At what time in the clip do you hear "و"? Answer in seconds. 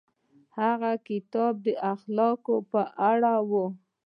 3.49-3.51